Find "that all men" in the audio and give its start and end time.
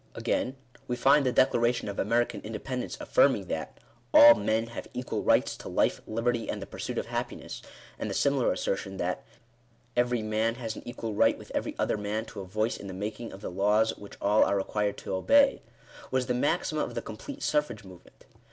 3.49-4.65